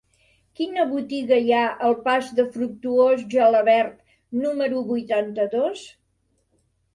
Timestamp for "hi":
1.47-1.51